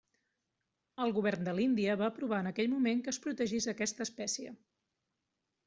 El 1.05 1.13
govern 1.17 1.43
de 1.49 1.53
l'Índia 1.57 1.99
va 2.03 2.09
aprovar 2.13 2.41
en 2.45 2.51
aquell 2.53 2.71
moment 2.73 3.05
que 3.05 3.15
es 3.17 3.21
protegís 3.27 3.71
aquesta 3.77 4.09
espècie. 4.11 4.59